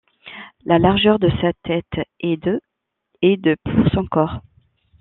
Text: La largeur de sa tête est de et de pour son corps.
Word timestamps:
La 0.65 0.79
largeur 0.79 1.19
de 1.19 1.29
sa 1.41 1.53
tête 1.63 2.07
est 2.21 2.37
de 2.41 2.59
et 3.21 3.37
de 3.37 3.55
pour 3.63 3.87
son 3.93 4.03
corps. 4.07 4.41